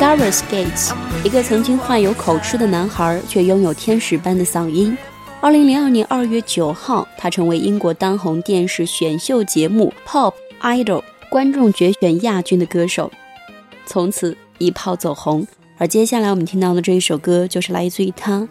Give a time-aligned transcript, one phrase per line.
[0.00, 0.94] garris gates
[1.24, 4.96] 一个曾经患有口吃的男孩却拥有天使般的嗓音。
[5.40, 10.32] 二零零二年二月九号他成为英国当红电视选秀节目 pop
[10.62, 13.10] idol 观众决选亚军的歌手。
[13.84, 15.46] 从此一炮走红。
[15.80, 18.46] 而接下来我们听到的这一首歌就是来自于他。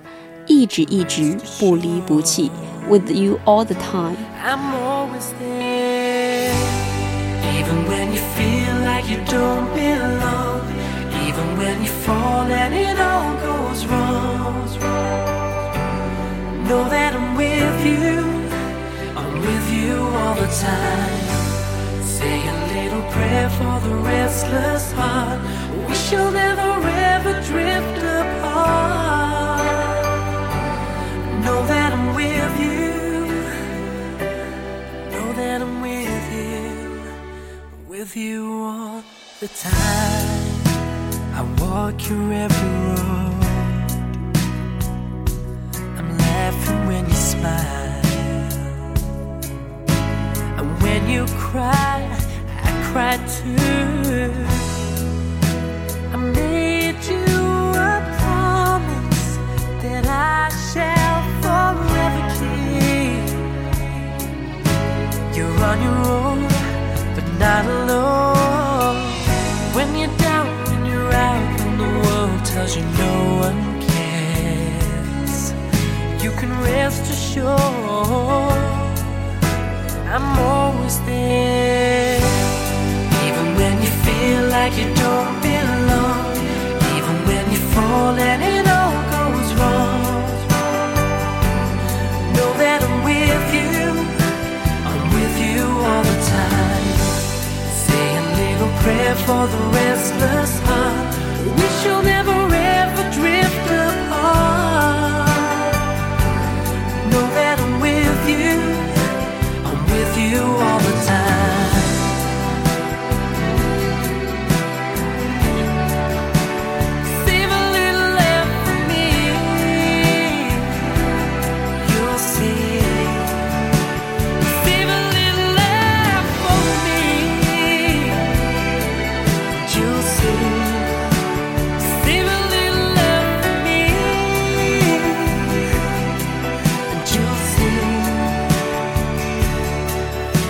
[0.48, 2.50] 一直一直不离不弃，
[2.88, 4.16] With You All the Time。
[4.44, 6.52] I'm always there,
[7.58, 10.60] even when you feel like you don't belong,
[11.26, 14.52] even when you fall and it all goes wrong.
[16.68, 18.24] Know that I'm with you,
[19.14, 22.02] I'm with you all the time.
[22.02, 25.40] Say a little prayer for the restless heart.
[25.86, 26.80] We shall never
[27.16, 28.02] ever drift
[38.19, 39.03] you all
[39.39, 40.39] the time.
[41.33, 43.91] I walk your every road.
[45.97, 46.78] I'm laughing
[72.69, 75.53] Cause you know one cares.
[76.23, 77.49] You can rest assured
[80.05, 81.28] I'm always there.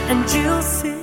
[0.09, 0.99] and you'll see.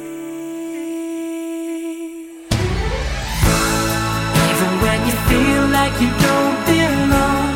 [4.50, 7.48] Even when you feel like you don't belong,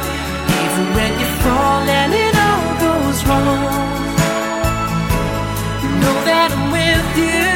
[0.63, 3.63] even when you fall and it all goes wrong,
[6.01, 7.51] know that I'm with you.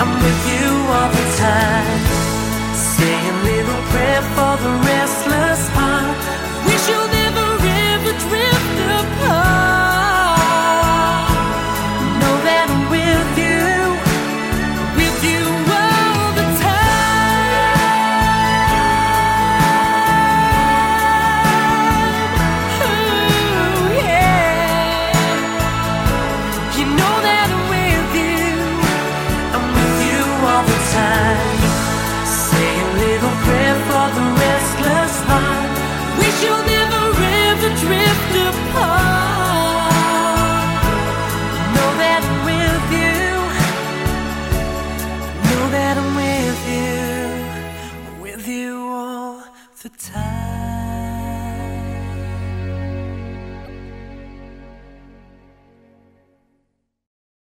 [0.00, 0.66] I'm with you
[0.96, 2.00] all the time.
[3.44, 4.91] Little prayer for the.